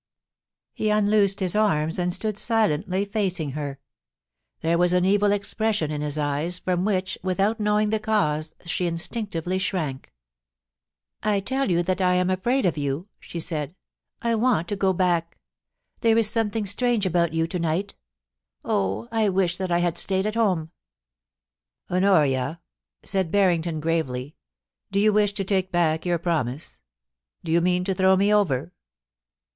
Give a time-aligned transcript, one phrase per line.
[0.73, 3.77] He unloosed his arms and stood silently facing her.
[4.61, 8.55] There was an evil expression in his eyes, from which, with out knowing the cause,
[8.65, 10.11] she instinctively shrank.'
[11.21, 14.91] I tell you that I am afraid of you,' she said;* I want to go
[14.91, 15.37] back.
[15.99, 17.93] There is something strange about you to night
[18.65, 20.71] Oh, I wish that I had stayed at home
[21.53, 22.59] !'* Honoria,'
[23.03, 26.79] said Barrington, gravely, * do you wish to take back your promise?
[27.43, 28.73] Do you mean to throw me over